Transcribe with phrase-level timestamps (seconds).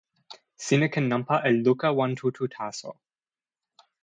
[0.63, 2.91] sina ken nanpa e luka wan tu tu taso.